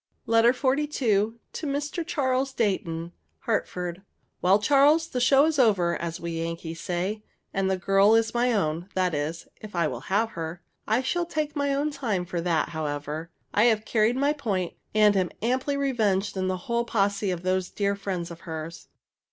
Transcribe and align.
LETTER 0.25 0.51
XLII. 0.51 0.87
TO 0.87 1.35
MR. 1.53 2.07
CHARLES 2.07 2.53
DEIGHTON. 2.53 3.11
HARTFORD. 3.41 4.01
Well, 4.41 4.57
Charles, 4.57 5.07
the 5.09 5.19
show 5.21 5.45
is 5.45 5.59
over, 5.59 5.95
as 5.95 6.19
we 6.19 6.41
Yankees 6.43 6.81
say, 6.81 7.21
and 7.53 7.69
the 7.69 7.77
girl 7.77 8.15
is 8.15 8.33
my 8.33 8.51
own; 8.51 8.89
that 8.95 9.13
is, 9.13 9.47
if 9.61 9.75
I 9.75 9.85
will 9.87 9.99
have 10.09 10.31
her. 10.31 10.63
I 10.87 11.03
shall 11.03 11.27
take 11.27 11.55
my 11.55 11.71
own 11.71 11.91
time 11.91 12.25
for 12.25 12.41
that, 12.41 12.69
however. 12.69 13.29
I 13.53 13.65
have 13.65 13.85
carried 13.85 14.15
my 14.17 14.33
point, 14.33 14.73
and 14.95 15.15
am 15.15 15.29
amply 15.43 15.77
revenged 15.77 16.35
on 16.35 16.47
the 16.47 16.57
whole 16.65 16.83
posse 16.83 17.29
of 17.29 17.43
those 17.43 17.69
dear 17.69 17.95
friends 17.95 18.31
of 18.31 18.39
hers. 18.39 18.87